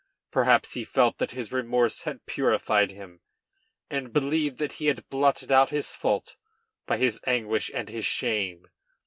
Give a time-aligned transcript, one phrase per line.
[0.31, 3.21] Perhaps he felt that his remorse had purified him,
[3.87, 6.37] and believed that he had blotted out his fault
[6.87, 8.67] by his anguish and his shame.